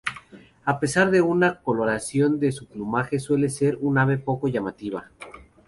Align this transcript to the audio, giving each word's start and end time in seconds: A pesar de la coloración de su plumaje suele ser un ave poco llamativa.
A 0.65 0.79
pesar 0.79 1.11
de 1.11 1.19
la 1.35 1.61
coloración 1.61 2.39
de 2.39 2.51
su 2.51 2.65
plumaje 2.65 3.19
suele 3.19 3.49
ser 3.51 3.77
un 3.79 3.99
ave 3.99 4.17
poco 4.17 4.47
llamativa. 4.47 5.11